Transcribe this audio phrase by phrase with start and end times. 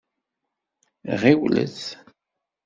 [1.21, 1.79] Ɣiwlet!